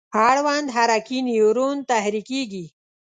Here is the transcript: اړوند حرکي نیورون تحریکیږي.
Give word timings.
اړوند 0.29 0.67
حرکي 0.75 1.19
نیورون 1.27 1.77
تحریکیږي. 1.91 2.65